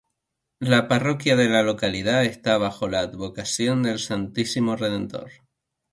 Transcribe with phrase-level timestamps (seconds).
[0.73, 5.29] La parroquia de la localidad está bajo la advocación del "Santísimo Redentor".